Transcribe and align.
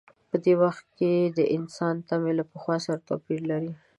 په 0.29 0.35
دې 0.43 0.53
وخت 0.63 0.85
کې 0.97 1.11
د 1.37 1.39
انسان 1.57 1.95
تمې 2.09 2.31
له 2.39 2.43
پخوا 2.51 2.75
سره 2.85 3.03
توپیر 3.09 3.39
لري. 3.51 3.71